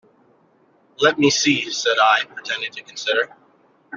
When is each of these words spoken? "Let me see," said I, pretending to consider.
"Let 0.99 1.19
me 1.19 1.29
see," 1.29 1.69
said 1.69 1.97
I, 2.01 2.25
pretending 2.25 2.71
to 2.71 2.81
consider. 2.81 3.35